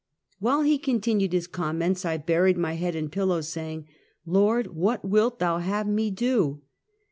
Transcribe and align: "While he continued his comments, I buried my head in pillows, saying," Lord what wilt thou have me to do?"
"While 0.39 0.63
he 0.63 0.79
continued 0.79 1.31
his 1.31 1.45
comments, 1.45 2.05
I 2.05 2.17
buried 2.17 2.57
my 2.57 2.73
head 2.73 2.95
in 2.95 3.09
pillows, 3.09 3.49
saying," 3.49 3.87
Lord 4.25 4.75
what 4.75 5.05
wilt 5.05 5.37
thou 5.37 5.59
have 5.59 5.87
me 5.87 6.09
to 6.09 6.15
do?" 6.15 6.61